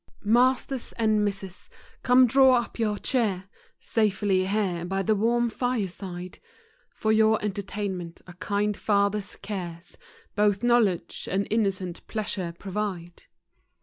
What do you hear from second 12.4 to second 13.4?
provide.